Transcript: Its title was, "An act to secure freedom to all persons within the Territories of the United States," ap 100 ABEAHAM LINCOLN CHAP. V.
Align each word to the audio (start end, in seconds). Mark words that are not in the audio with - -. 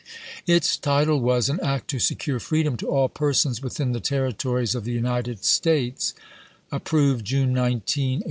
Its 0.47 0.77
title 0.77 1.19
was, 1.19 1.47
"An 1.47 1.59
act 1.61 1.87
to 1.91 1.99
secure 1.99 2.39
freedom 2.39 2.75
to 2.77 2.87
all 2.87 3.07
persons 3.07 3.61
within 3.61 3.91
the 3.91 3.99
Territories 3.99 4.73
of 4.73 4.83
the 4.83 4.91
United 4.91 5.45
States," 5.45 6.15
ap 6.71 6.91
100 6.91 7.19
ABEAHAM 7.21 7.53
LINCOLN 7.53 7.81
CHAP. 7.85 7.93
V. 7.95 8.19